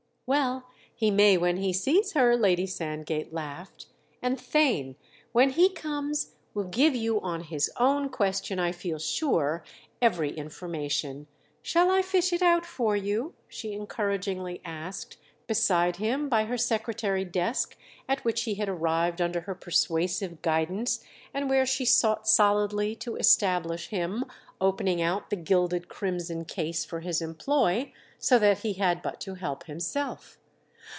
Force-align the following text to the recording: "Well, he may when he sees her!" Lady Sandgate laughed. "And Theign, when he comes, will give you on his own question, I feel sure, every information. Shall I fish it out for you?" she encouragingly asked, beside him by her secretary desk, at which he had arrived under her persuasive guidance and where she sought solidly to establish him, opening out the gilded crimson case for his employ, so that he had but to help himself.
"Well, 0.33 0.69
he 0.95 1.11
may 1.11 1.35
when 1.35 1.57
he 1.57 1.73
sees 1.73 2.13
her!" 2.13 2.37
Lady 2.37 2.65
Sandgate 2.65 3.33
laughed. 3.33 3.87
"And 4.21 4.37
Theign, 4.37 4.95
when 5.33 5.49
he 5.49 5.67
comes, 5.67 6.35
will 6.53 6.69
give 6.69 6.95
you 6.95 7.19
on 7.19 7.41
his 7.43 7.69
own 7.77 8.07
question, 8.07 8.57
I 8.57 8.71
feel 8.71 8.97
sure, 8.97 9.65
every 10.01 10.31
information. 10.31 11.27
Shall 11.61 11.91
I 11.91 12.01
fish 12.01 12.31
it 12.31 12.41
out 12.41 12.65
for 12.65 12.95
you?" 12.95 13.33
she 13.49 13.73
encouragingly 13.73 14.61
asked, 14.63 15.17
beside 15.47 15.97
him 15.97 16.29
by 16.29 16.45
her 16.45 16.57
secretary 16.57 17.25
desk, 17.25 17.75
at 18.07 18.23
which 18.23 18.43
he 18.43 18.53
had 18.55 18.69
arrived 18.69 19.19
under 19.19 19.41
her 19.41 19.55
persuasive 19.55 20.41
guidance 20.41 21.03
and 21.33 21.49
where 21.49 21.65
she 21.65 21.83
sought 21.83 22.25
solidly 22.25 22.95
to 22.95 23.17
establish 23.17 23.89
him, 23.89 24.23
opening 24.61 25.01
out 25.01 25.29
the 25.29 25.35
gilded 25.35 25.89
crimson 25.89 26.45
case 26.45 26.85
for 26.85 27.01
his 27.01 27.21
employ, 27.21 27.91
so 28.17 28.37
that 28.37 28.59
he 28.59 28.73
had 28.73 29.01
but 29.01 29.19
to 29.19 29.33
help 29.33 29.63
himself. 29.65 30.37